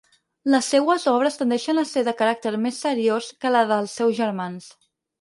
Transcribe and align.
Les 0.53 0.69
seues 0.71 1.05
obres 1.11 1.37
tendeixen 1.41 1.83
a 1.83 1.85
ser 1.91 2.05
de 2.09 2.15
caràcter 2.23 2.55
més 2.65 2.83
seriós 2.89 3.31
que 3.41 3.55
les 3.57 3.73
dels 3.77 3.99
seus 4.03 4.21
germans. 4.25 4.77